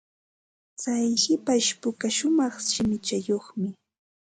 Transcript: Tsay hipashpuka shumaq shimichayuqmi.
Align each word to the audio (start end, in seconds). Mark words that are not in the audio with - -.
Tsay 0.77 1.07
hipashpuka 1.23 2.05
shumaq 2.15 2.55
shimichayuqmi. 2.71 3.69